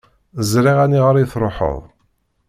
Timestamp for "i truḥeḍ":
1.17-1.81